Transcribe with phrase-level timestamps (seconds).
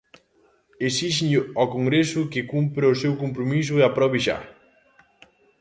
[0.87, 4.37] Esíxenlle ao Congreso que cumpra o seu compromiso e a aprobe xa.